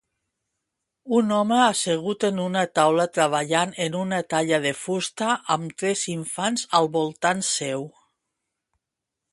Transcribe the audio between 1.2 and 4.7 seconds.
home assegut en una taula treballant en una talla